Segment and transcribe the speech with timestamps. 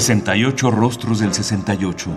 [0.00, 2.10] 68 rostros del 68.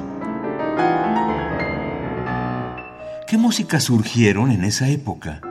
[3.27, 5.41] ¿Qué músicas surgieron en esa época?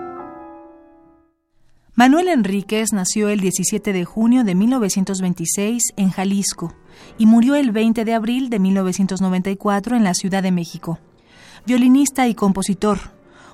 [1.97, 6.73] Manuel Enríquez nació el 17 de junio de 1926 en Jalisco
[7.19, 11.01] y murió el 20 de abril de 1994 en la Ciudad de México.
[11.67, 13.11] Violinista y compositor,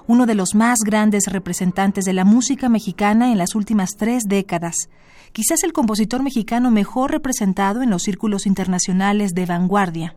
[0.09, 4.89] uno de los más grandes representantes de la música mexicana en las últimas tres décadas,
[5.33, 10.17] quizás el compositor mexicano mejor representado en los círculos internacionales de vanguardia.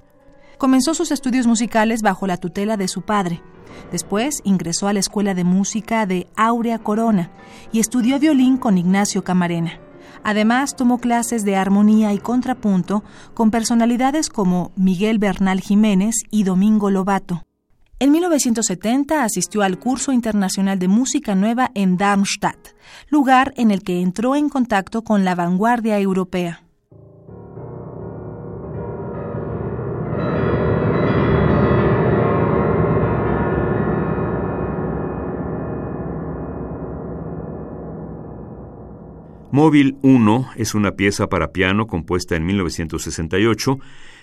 [0.57, 3.41] Comenzó sus estudios musicales bajo la tutela de su padre.
[3.91, 7.31] Después ingresó a la Escuela de Música de Aurea Corona
[7.71, 9.79] y estudió violín con Ignacio Camarena.
[10.23, 16.89] Además, tomó clases de armonía y contrapunto con personalidades como Miguel Bernal Jiménez y Domingo
[16.89, 17.43] Lobato.
[18.01, 22.69] En 1970 asistió al curso internacional de música nueva en Darmstadt,
[23.09, 26.63] lugar en el que entró en contacto con la vanguardia europea.
[39.51, 43.77] Móvil 1 es una pieza para piano compuesta en 1968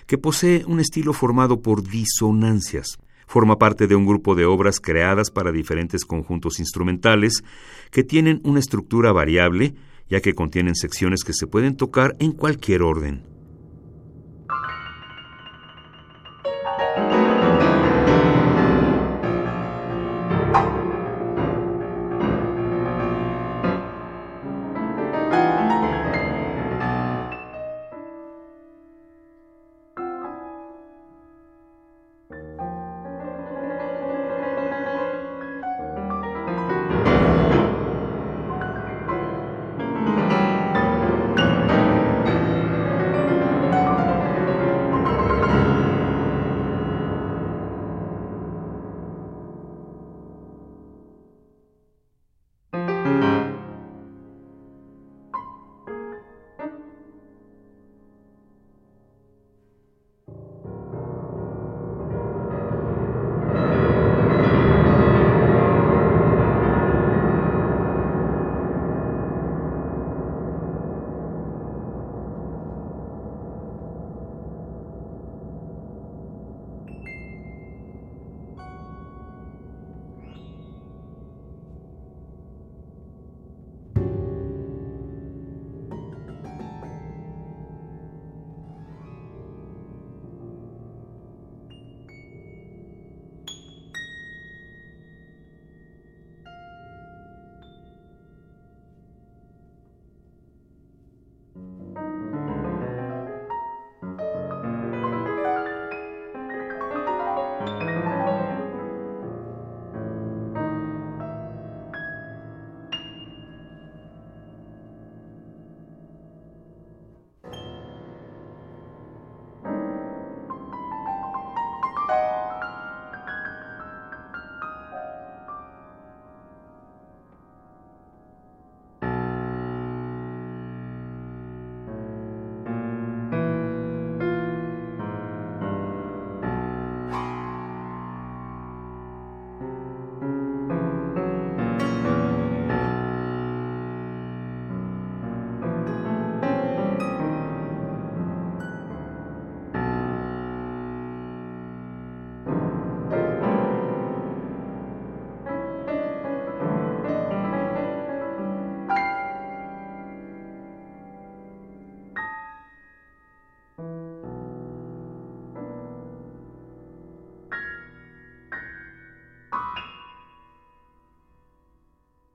[0.07, 2.97] que posee un estilo formado por disonancias.
[3.27, 7.43] Forma parte de un grupo de obras creadas para diferentes conjuntos instrumentales
[7.91, 9.75] que tienen una estructura variable,
[10.09, 13.36] ya que contienen secciones que se pueden tocar en cualquier orden.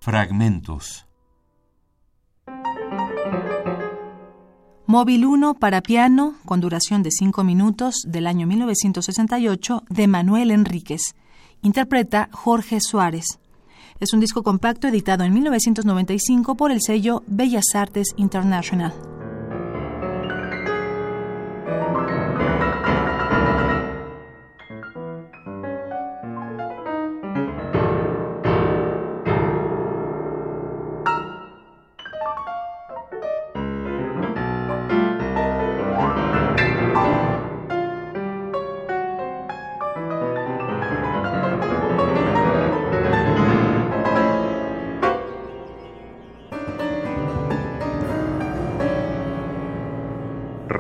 [0.02, 1.06] Fragmentos.
[4.84, 11.14] Móvil 1 para piano, con duración de 5 minutos, del año 1968, de Manuel Enríquez.
[11.62, 13.38] Interpreta Jorge Suárez.
[14.00, 19.11] Es un disco compacto editado en 1995 por el sello Bellas Artes International.